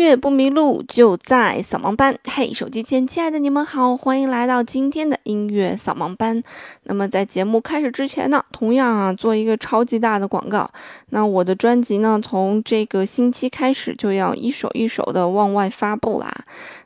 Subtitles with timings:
[0.00, 2.18] 乐不迷路，就在扫盲班。
[2.24, 6.42] 嘿，手机前亲爱的你们好，欢迎来到今天的音乐扫盲班。
[6.84, 10.68] 那么在节目开始之前呢，同样啊，做一个超级大的广告。
[11.10, 16.34] 那我的专辑呢，从这个星期开始就要一首一首的往外发布啦。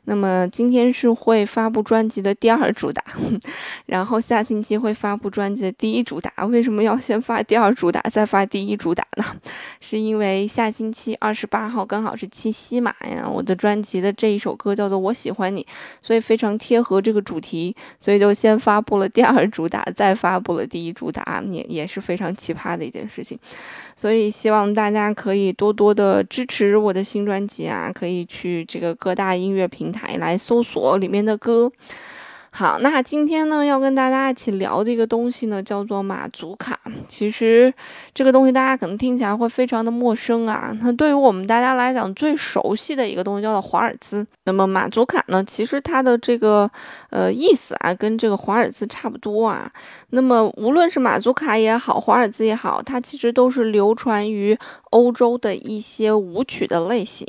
[0.03, 3.01] 那么今天是会发布专辑的第二主打，
[3.87, 6.45] 然后下星期会发布专辑的第一主打。
[6.47, 9.23] 为什么要先发第二主打再发第一主打呢？
[9.79, 15.63] 是因为下星期二十八号刚好是七夕嘛呀，我的专辑的这一首歌叫做《我喜欢你》，
[16.01, 19.85] 所以非常贴合这个主题，所以就先发布了第二主打。
[19.95, 23.39] 再发布了第一主打，也也是非常奇葩的一件事情，
[23.95, 31.71] 所以希望大家可以多多的支持我的新专辑啊，可以去这个各大音乐平台来搜索里面的歌。
[32.57, 36.79] 好，那今天呢要跟大家一起聊的一个东西呢，叫做马祖卡。
[37.05, 37.73] 其实
[38.13, 40.71] 这个东西大家可能听起来会非常的陌生啊。
[40.81, 44.25] 那对于我们大家来讲，最熟悉的一个东西叫做华尔兹。
[44.45, 46.71] 那么马祖卡呢，其实它的这个
[47.09, 49.69] 呃意思啊，跟这个华尔兹差不多啊。
[50.11, 54.57] 那么无论是马祖卡也好，华尔兹也好，它其实都是流传于
[54.95, 57.27] 欧洲的一些舞曲的类型。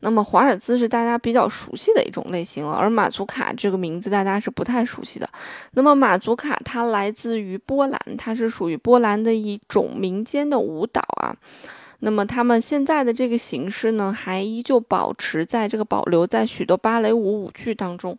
[0.00, 4.62] 那么华尔兹是大家比较熟悉的一种类型了，而马祖卡这个名字大家是不。
[4.62, 5.28] 太熟悉的，
[5.72, 11.36] 那么马祖卡它来自于波兰，它是属于波兰的一种民间的舞蹈啊。
[11.98, 18.16] 那么他们现在的这个形式呢，还依旧保持在这个保留在许多芭蕾舞舞剧当中。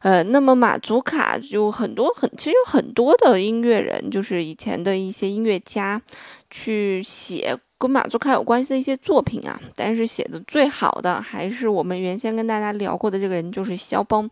[0.00, 6.02] 呃，那么马祖卡就很多很，其实有很多的音乐人，就是以前的一些音乐家
[6.50, 7.56] 去写。
[7.82, 14.30] 跟马祖卡有关系的一些作品啊，但是写的最好的还是我们原先跟大家聊过的这个人，就是肖邦，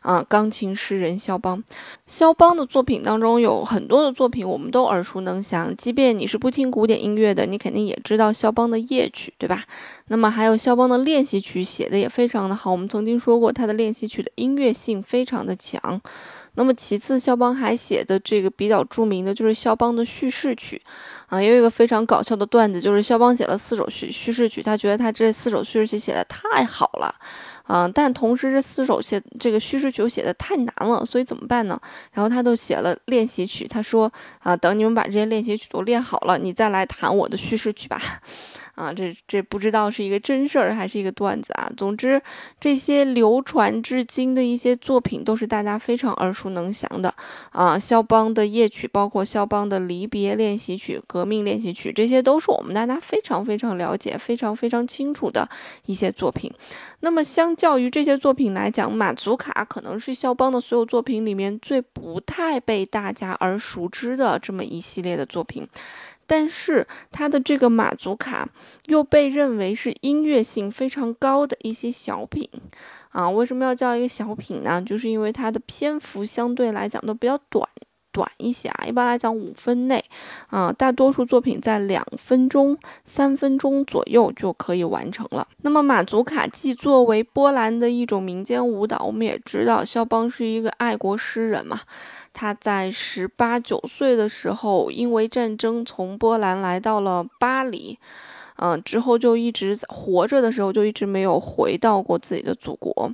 [0.00, 1.62] 啊，钢琴诗人肖邦。
[2.06, 9.64] 肖邦的作品当中有很多的作品我们都耳熟能详，即便你是不听古典音乐的，你肯定也知道肖邦的夜曲，对吧？
[10.08, 16.00] 那么还有肖邦的练习曲写的也非常的好，我们曾经说过他的练习曲的音乐性非常的强。
[16.56, 20.80] 那么其次，肖邦还写的这个比较著名的就是肖邦的叙事曲，
[21.26, 27.14] 啊，也有一个非常搞笑的段子，就是肖邦写了四首叙叙事曲，他觉得他这四首叙事曲写的太好了，
[27.68, 31.78] 嗯，但同时这四首写这个叙事曲写的太难了，所以怎么办呢？
[32.12, 38.00] 然后他都写了练习曲，他说啊，等你们把这些练习曲都练好了，你再来弹我的叙事曲吧。
[38.76, 41.72] 啊，这这不知道是一个真事儿还是一个段子啊。
[41.76, 42.20] 总之，
[42.60, 47.12] 这些流传至今的一些作品都是大家非常耳熟能详的
[47.52, 47.78] 啊。
[47.78, 55.48] 肖邦的夜曲，包括肖邦的离别练习曲、革命练习曲，这些都是我们大家非常非常了解、非常非常清楚的
[55.86, 56.52] 一些作品。
[57.00, 65.66] 那么，相较于这些作品来讲，马祖卡可能是肖邦的所有作品里面最不太被大家而熟知的这么一系列的作品。
[66.26, 68.48] 但是它的这个马祖卡
[68.86, 72.48] 又被认为是音乐性非常高的一些小品，
[73.10, 74.82] 啊，为什么要叫一个小品呢？
[74.82, 77.68] 就是因为它的篇幅相对来讲都比较短，
[78.12, 80.04] 短一些啊，一般来讲五分内，
[80.48, 85.46] 啊，大多数作品在两分钟、三分钟左右就可以完成了。
[85.62, 91.80] 那么马祖卡既作为波兰的一种民间舞蹈，我们也知道肖邦是一个爱国诗人嘛。
[92.36, 97.98] 他在十八九岁的时候，因为战争从波兰来到了巴黎，
[98.56, 103.10] 嗯，之后就一直活着的时候就一直没有回到过自己的祖国，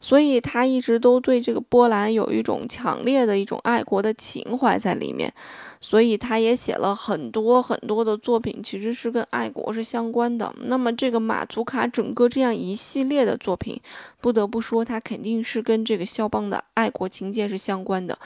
[0.00, 5.32] 所以他一直都对这个波兰有一种强烈的一种爱国的情怀在里面。
[5.80, 10.50] 所以他也写了很多很多的作品，其实是跟爱国是相关的。
[10.62, 13.78] 那么这个马祖卡整个这样一系列的作品，
[14.18, 18.18] 不得不说，他肯定是跟这个肖邦的爱国情节是相关的。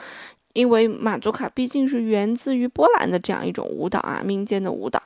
[0.53, 5.01] 因为马祖卡毕竟是源自于波兰的这样一种舞蹈啊，民间的舞蹈。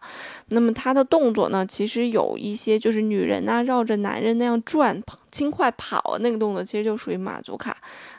[0.48, 5.02] 那么它的动作呢，其实有一些就是女人呐绕着男人那样转，
[5.32, 7.76] 轻快跑那个动作，其实就属于马祖卡。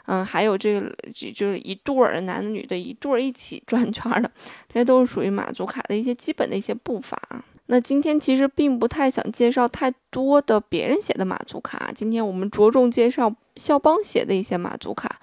[0.07, 4.31] 嗯，还有这个就就是一对儿男的女的一对儿一起转圈的，
[4.69, 7.19] 这些都是属于马祖卡的一些基本的一些步伐。
[7.67, 15.19] 那今天其实并不太想介绍太多的别人写的马祖卡，今天我们着重介绍肖邦写的一些马祖卡。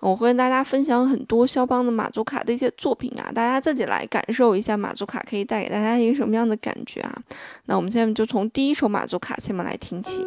[0.00, 7.22] 我会跟大家分享很多肖邦的马祖卡的一些作品啊，大家自己来感受一下马祖卡可以带给大家一个什么样的感觉啊？
[7.64, 10.24] 那我们现在就从第一首马祖卡下面来听起。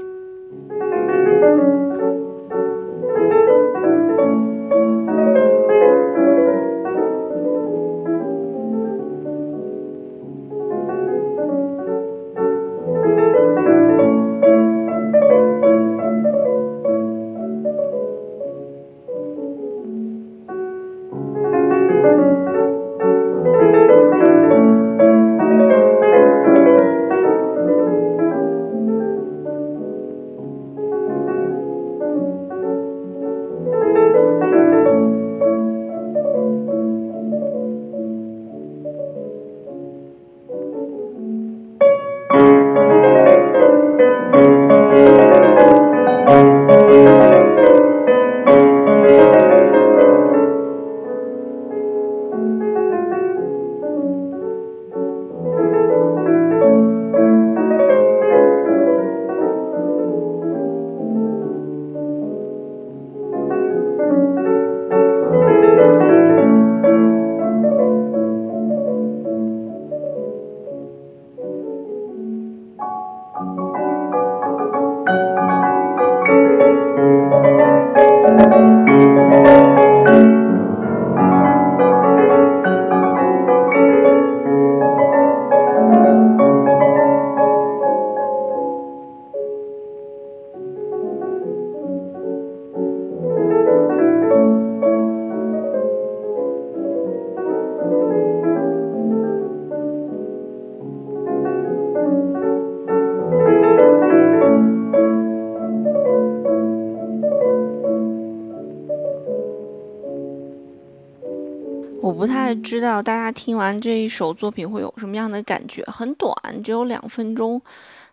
[112.09, 116.33] 我不太知道大家听完这一首作品会有什么样的感觉，很短，
[116.63, 117.61] 只有两分钟。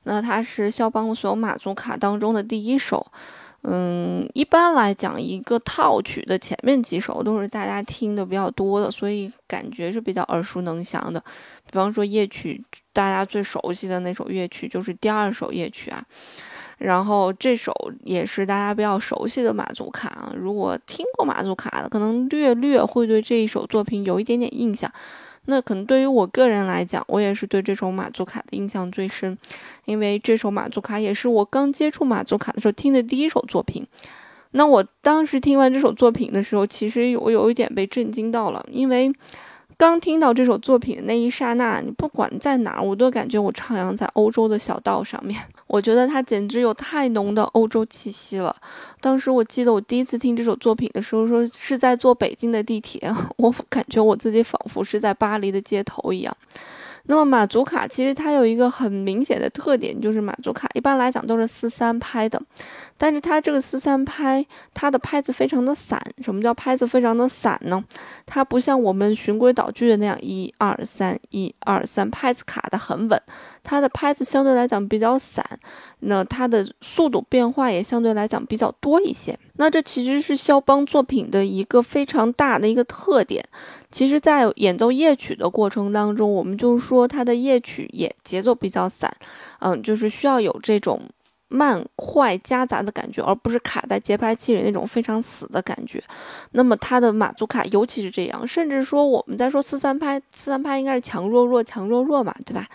[0.02, 3.06] 那它是肖邦的所有马祖卡当中的第一首。
[3.62, 11.19] 嗯，一般来讲，一个套曲的前面几首都是大家听的比较多的，所以感觉是比较耳熟能详的。
[11.64, 16.04] 比方说夜曲，大家最熟悉的那首夜曲就是第二首夜曲啊。
[16.78, 17.73] 然后这首
[18.05, 20.32] 也是大家比较熟悉的马祖卡啊。
[20.37, 24.90] 如果听过马祖卡的，可能略略会对这一首作品有一点点印象。
[25.46, 29.38] 那可能对于我个人来讲，我也是对这首马祖卡的印象最深，
[29.84, 33.87] 因为这首马祖卡也是我刚接触马祖卡的时候听的第一首作品。
[34.50, 39.12] 那我当时听完这首作品的时候，其实我有一点被震惊到了，因为。
[39.78, 45.38] 刚听到这首作品的那一刹那，你不管在哪，我都感觉我徜徉在欧洲的小道上面。
[45.69, 48.56] 我觉得它简直有太浓的欧洲气息了。
[49.02, 53.00] 当时我记得我第一次听这首作品的时候，说是在坐北京的地铁，
[53.37, 56.34] 我感觉我自己仿佛是在巴黎的街头一样。
[57.06, 62.40] 那么马祖卡其实它有一个很明显的特点，就是马祖卡一般来讲都是四三拍的。
[62.98, 66.00] 但是它这个四三拍，它的拍子非常的散。
[66.22, 67.84] 什么叫拍子非常的散呢？
[68.24, 73.22] 它不像我们循规蹈矩的那样，一二三，一二三，拍子卡的很稳。
[73.62, 75.44] 它的拍子相对来讲比较散，
[76.00, 79.38] 那它的速度变化也相对来讲比较多一些。
[79.58, 83.44] 那这其实是肖邦作品的一个非常大的一个特点。
[83.90, 89.14] 其实，在演奏夜曲的过程当中，我们就是说说它的夜曲也节奏比较散，
[89.60, 91.00] 嗯，就是需要有这种。
[91.48, 96.02] 慢快夹杂的感觉，而不是卡在节拍器里那种非常死的感觉。
[96.50, 102.66] 那么它的马祖卡尤其是这样，甚至说我们在说四三拍，四三拍应该是强弱弱强弱弱嘛，对吧？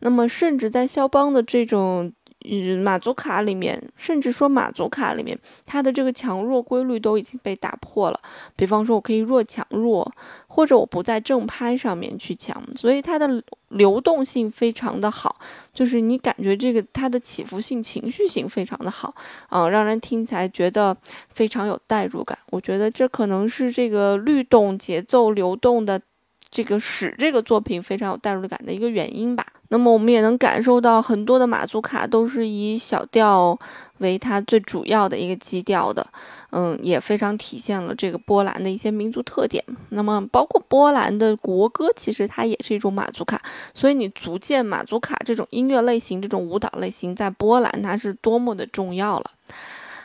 [0.00, 2.12] 那么甚至在肖邦的这种。
[2.44, 8.20] 嗯，马祖卡里面，甚至说马祖卡里面，它的这个强弱规律都已经被打破了。
[8.54, 10.12] 比方说，我可以弱强弱，
[10.46, 15.40] 或者我不在正拍上面去强，所以它的流动性非常的好，
[15.74, 19.12] 就是你感觉这个它的起伏性、情绪性非常的好，
[19.50, 20.96] 嗯，让人听起来觉得
[21.30, 22.38] 非常有代入感。
[22.50, 26.00] 我觉得这可能是这个律动、节奏、流动的
[26.48, 29.44] 这个使这个作品非常有代入感的一个原因吧。
[29.68, 33.58] 那么我们也能感受到，很多的马祖卡都是以小调
[33.98, 36.06] 为它最主要的一个基调的，
[36.50, 39.64] 嗯，也非常体现了这个波兰的一些民族特点。
[39.88, 43.42] 那么，包括波兰的国歌，其实它也是一种马祖卡。
[43.74, 49.30] 所以，你足见马祖卡这种音乐类型、这种舞蹈类型在波兰它是多么的重要了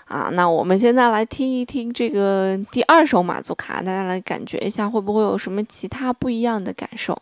[0.06, 0.30] 啊！
[0.34, 7.22] 那我们现在来听一听这个第二首马祖卡，大家来感觉一下，会不会有什么其他不一样的感受？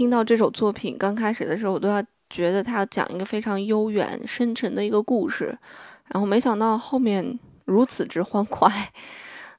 [0.00, 5.54] 听到这首作品刚开始的时候，我都要觉得他要讲一个非常悠远深沉的一个故事，
[6.08, 8.90] 然后没想到后面如此之欢快。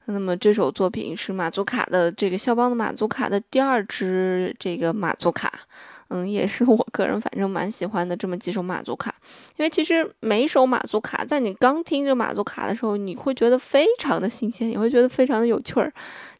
[0.06, 5.48] 那么这首作品是马祖卡的这个肖邦的马祖卡的第二支这个马祖卡。
[6.12, 9.14] 嗯，也是我个人反正蛮喜欢的这么几首马祖卡，
[9.56, 15.90] 因为其实每一首马祖卡，在你刚听这马祖卡的时候，你会觉得非常的新鲜，你会觉得非常的有趣儿，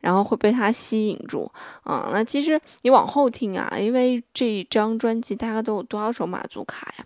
[0.00, 1.50] 然后会被它吸引住
[1.84, 2.10] 啊。
[2.12, 7.04] 那其实你往后听啊，因为这一张专辑大概都有多少首马祖卡呀？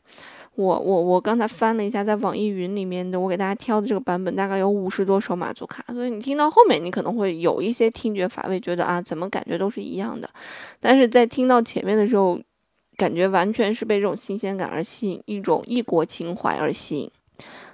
[0.56, 10.26] 我我我刚才翻了一下，在网易云里面的我给大家挑的这个版本，大概有五十多首马祖卡，所以你听到后面，你可能会有一些听觉乏味，觉得啊，怎么感觉都是一样的？
[10.80, 12.40] 但是在听到前面的时候，
[12.96, 17.10] 感觉完全是被这种新鲜感而吸引，一种异国情怀而吸引。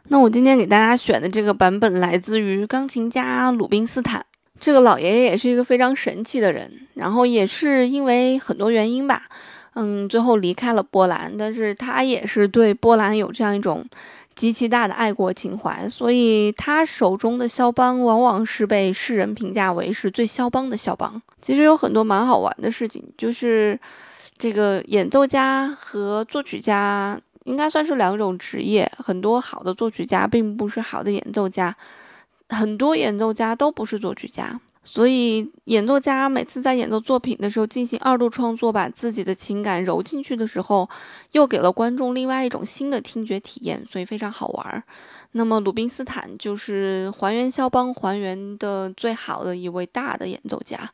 [0.09, 4.25] 那我今天给大家选的这个版本来自于钢琴家鲁宾斯坦，
[4.59, 9.29] 这个老爷爷也是一个非常神奇的人，然后也是因为很多原因吧。
[9.75, 13.83] 嗯，最后离开了波兰，但是他也是对波兰有这样一种
[14.35, 21.23] 极其大的爱国情怀，所以他手中的肖邦往往是被世人评价为是最肖邦的肖邦。
[21.41, 23.79] 其实有很多蛮好玩的事情，就是
[24.43, 31.77] 这个演奏家和作曲家应该算是两种职业，很多好的作曲家并不是好的演奏家，
[32.49, 34.61] 很多演奏家都不是作曲家。
[34.83, 40.91] 所以，演奏家每次在演奏作品的时候进行二度创作，把自己的情感揉进去的时候，
[41.31, 44.83] 又给了观众另外一种新的听觉体验，所以非常好玩。
[45.31, 50.91] 那么，鲁宾斯坦就是还原肖邦还原的最好的一位大的演奏家。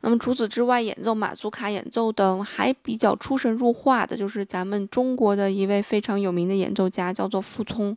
[0.00, 7.96] 那么，除此之外，演奏马祖卡演奏的还比较出神入化的，就是咱们中国的一位非常有名的演奏家，叫做傅聪，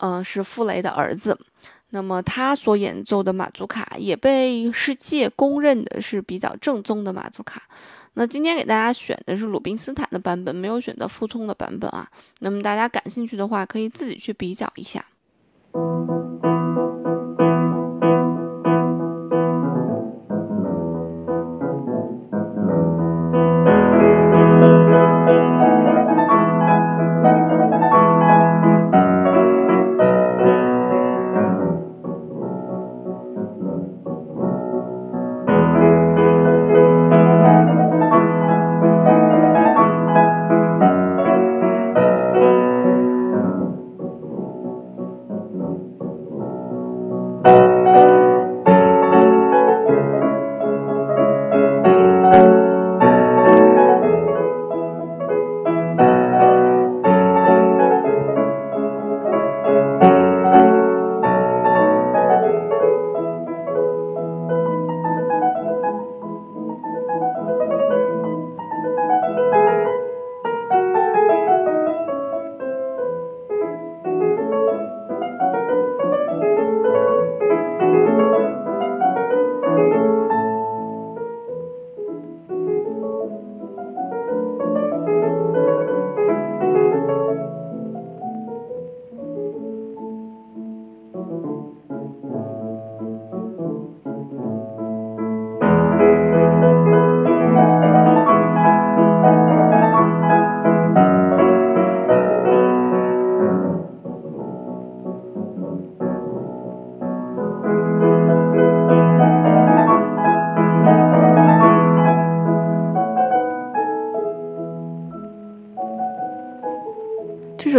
[0.00, 1.38] 嗯，是傅雷的儿子。
[1.90, 7.62] 那么他所演奏的马祖卡也被世界公认的是比较正宗的马祖卡。
[8.14, 12.10] 那今天给大家选的是鲁宾斯坦的版本，没有选择傅聪的版本啊。
[12.40, 15.04] 那么大家感兴趣的话，可以自己去比较一下。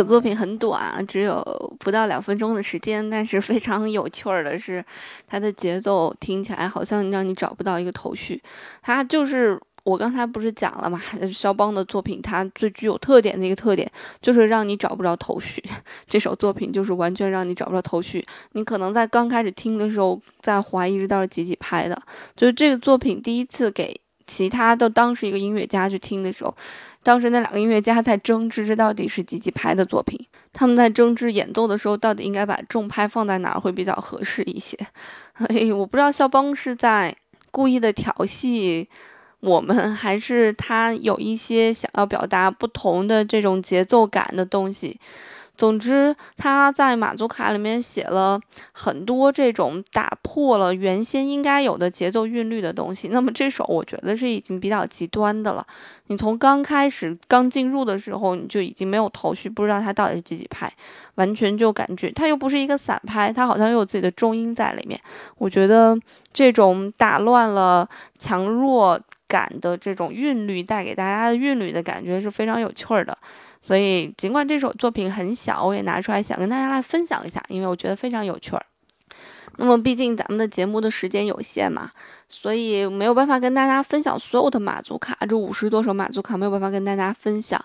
[0.06, 1.44] 作品很短，只有
[1.80, 4.84] 不到两分钟的时间，但是非常有趣儿的是，
[5.28, 8.42] 它的节奏听起来好像让你找不到一个头绪。
[8.82, 11.00] 它就是我刚才不是讲了嘛，
[11.32, 15.64] 肖邦的作品它最具有特点的一个特点就是让你找不着头绪。
[16.08, 22.02] 这首作品就是完全让你找不着头绪，你可能在刚开始听的时候在怀疑这道是几几拍的。
[22.36, 26.56] 就是这个作品第一次给其他的当时一个音乐家去听的时候。
[27.06, 30.20] 当时那两个音乐家在争执，这到底是几几拍的作品？
[30.52, 34.76] 他们在争执演奏的时候，到底应该把重拍放在哪儿会比较合适一些？
[35.36, 37.16] 嘿， 我不知道肖邦是在
[37.52, 38.90] 故意的调戏
[39.42, 45.00] 我们，还是他有一些想要表达不同的这种节奏感的东西。
[45.58, 48.40] 总之，他在马祖卡里面写了
[48.74, 53.08] 很多这种打破了原先应该有的节奏韵律的东西。
[53.08, 55.66] 那么这首我觉得是已经比较极端的了。
[56.08, 60.72] 你从刚开始刚进入的时候，你就已经没有头绪，不知道它到底是几几拍，
[61.16, 65.00] 完全就感觉它又不是一个散拍，它好像又有自己的重音在里面。
[65.38, 65.98] 我觉得
[66.34, 67.88] 这种打乱了
[68.20, 73.18] 强弱感的这种韵律带给大家的韵律的感觉是非常有趣儿的。
[73.66, 78.64] 所以，尽管这首作品很小，我也拿出来想跟大家来分享一下，因为我觉得非常有趣儿。
[79.58, 81.92] 那么，毕竟咱们的节目的时间有限嘛，
[82.28, 87.64] 所以没有办法跟大家分享所有的马祖卡，这五十多首马祖卡没有办法跟大家分享。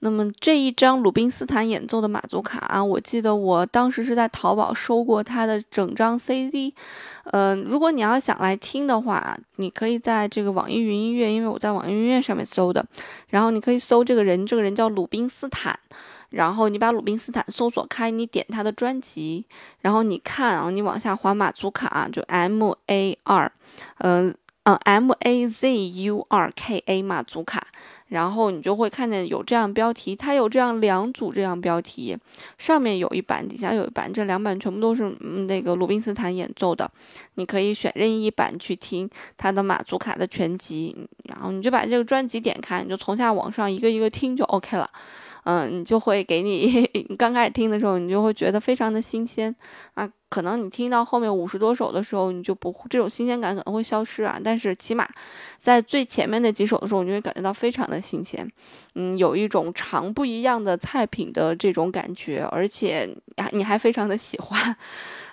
[0.00, 6.74] 那么这一张鲁宾斯坦演奏的马祖卡啊，我记得我当时是在淘宝收过他的整张 CD。
[7.24, 12.84] 嗯，如果你要想来听的话，你可以在这个网易云音乐，因为我在网易云音乐上面搜的，
[13.28, 15.78] 然后你可以搜这个人，这个人叫鲁宾斯坦。
[16.30, 19.44] 然后你把鲁宾斯坦搜索开，你点他的专辑，
[19.80, 23.52] 然后你看啊，你往下滑马祖卡，就 M A R，
[23.98, 27.66] 嗯嗯 M A Z U R K A 马祖卡，
[28.08, 32.16] 然后你就会看见有这样标题，它有这样两组这样标题，
[32.58, 35.08] 上面有一版，底下有一版，这两版全部都是
[35.46, 36.90] 那个鲁宾斯坦演奏的，
[37.36, 40.94] 你可以选任意一版去听他的马祖卡的全集，
[41.24, 44.90] 然后你就把这个专辑点开，你就从下往上一个一个听就 OK 了。
[45.44, 46.82] 嗯，你就会给你
[47.16, 49.56] 刚开始听的时候，你就会觉得非常的新鲜
[49.94, 50.06] 啊。
[50.30, 54.40] 可能你听到后面五十多首的时候，你就不这种新鲜感可能会消失啊。
[54.42, 55.06] 但是起码
[55.60, 58.50] 在最前面那几首的时候，你就会感觉到非常的新鲜，
[58.94, 63.12] 嗯，有一种尝不一样的菜品的这种感觉，而且
[63.50, 64.74] 你还非常的喜欢，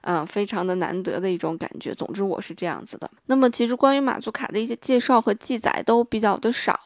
[0.01, 1.93] 嗯，非常的难得的一种感觉。
[1.93, 3.09] 总之我是这样子的。
[3.27, 6.79] 那么其实关于马祖卡的一些介绍和记载都比较的少。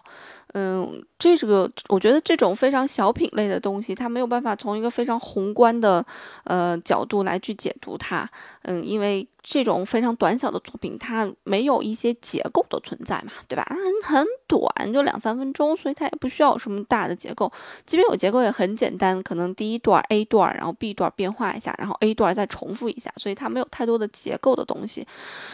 [0.54, 6.04] 嗯，这个我觉得这种非常小品类的东西，它没有办法从一个非常宏观的
[6.46, 8.28] 呃角度来去解读它。
[8.64, 9.28] 嗯，因为。
[9.44, 13.66] 这种非常短小的作品，它没有一些结构的存在嘛，对吧？
[13.68, 17.52] 很很短，就两三分钟，所以它也不需要什么大的结构。
[17.88, 25.08] 即便有结构，也很简单，可能第一段 A 段，然后 B 段变化一下，然后 A 段再重复一下，所以它没有太多的结构的东西。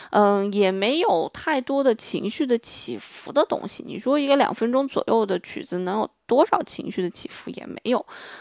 [0.10, 3.86] 嗯，也没有太多的情绪的起伏的东西。
[3.88, 6.17] 你说一个两分钟左右的曲子能有？
[6.28, 7.98] 多少情绪的起伏也没有，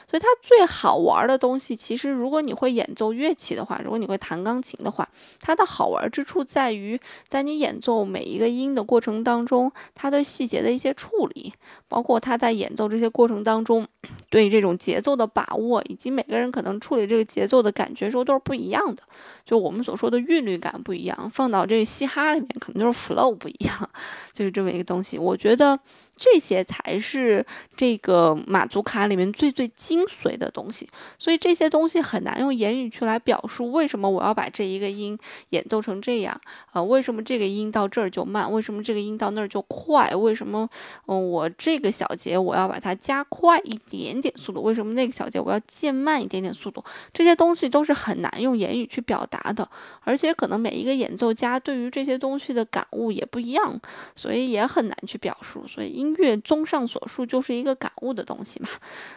[0.09, 5.09] 所以它最好玩的东西，其实如果你会演奏乐器的话，如果你会弹钢琴的话，
[5.41, 11.55] 它的好玩之处在于，在你演奏每一个音的过程当中，它对细节的一些处理，
[11.87, 13.87] 包括他在演奏这些过程当中
[14.29, 19.03] 对这种节奏的把握，以及每个人可能处理这个节奏的感觉时候都是不一样的。
[19.45, 23.89] 就我们所说的韵律感不一样，放到这个嘻哈里面，可能就是 flow 不一样，
[24.35, 25.17] 就是这么一个东西。
[25.17, 25.79] 我觉得。
[26.19, 27.45] 这些才是
[27.77, 33.71] 这个马祖卡里面最最精髓的东西，所以这些东西很难用言语去来表述。
[33.71, 35.19] 为什么我要把这一个音
[35.51, 36.41] 演奏成这样？
[36.73, 38.51] 啊，为什么这个音到这儿就慢？
[38.51, 40.15] 为什么这个音到那儿就快？
[40.15, 40.69] 为什么，
[41.07, 44.63] 嗯，我这个小节我要把它加快一点点速度？
[44.63, 46.83] 为什么那个小节我要渐慢一点点速度？
[47.13, 49.69] 这些东西都是很难用言语去表达的，
[50.03, 53.81] 而且可能每一个演奏家对于这些东西的感悟也不一样，
[54.15, 55.67] 所以也很难去表述。
[55.67, 58.69] 所以音乐综上所述就是一个感悟的东西嘛，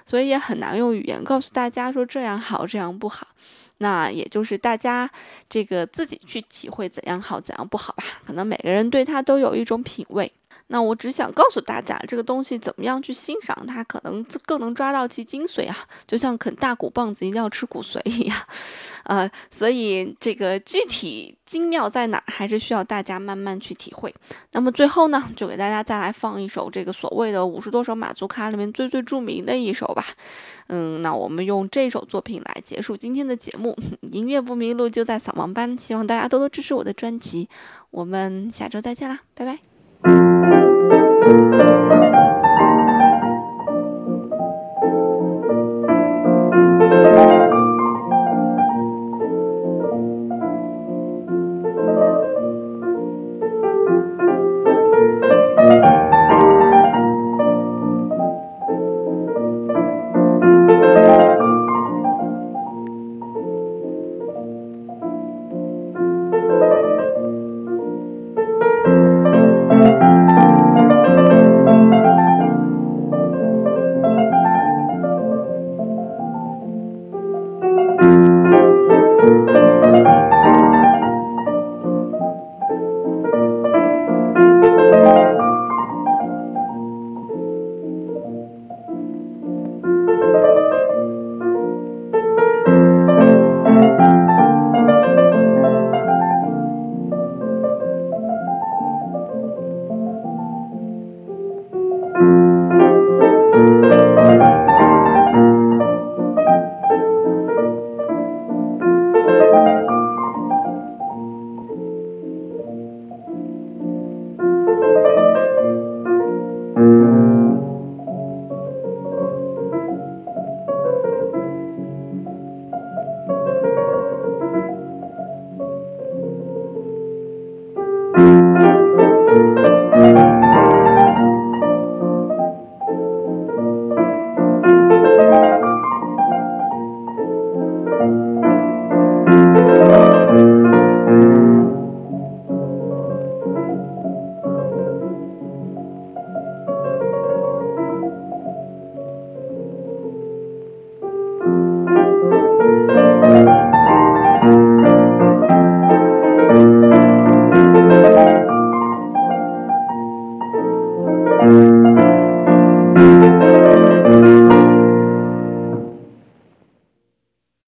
[0.06, 3.28] 所以也很难用语言告诉大家说这样好，这样不好。
[3.82, 5.10] 那也就是大家
[5.50, 8.04] 这个自己去体会怎样好，怎样不好吧。
[8.26, 10.30] 可能每个人对他都有一种品味。
[10.72, 15.76] 那我只想告诉大家，这个东西怎么样去欣赏它，可能更能抓到其精髓啊，
[16.08, 18.38] 就像啃大骨棒子一定要吃骨髓一样，
[19.04, 24.14] 呃，所以这个具体精妙在哪儿，还是需要大家慢慢去体会。
[24.52, 30.06] 那么最后呢，就给大家再来放一首这个所谓的五十多首马祖卡里面最最著名的一首吧。
[30.68, 33.76] 嗯，那我们用这首作品来结束今天的节目。
[34.12, 37.50] 音乐不迷路就在扫盲班，希望大家多多支持我的专辑。
[37.90, 39.69] 我们下周再见啦，拜拜。